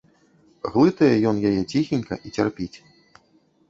Глытае 0.71 1.11
ён 1.33 1.43
яе 1.51 1.61
ціхенька 1.71 2.21
і 2.25 2.37
цярпіць. 2.37 2.75